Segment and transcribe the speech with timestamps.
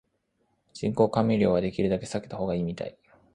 [0.73, 2.97] 人工甘味料はできるだけ避けた方がいいみたい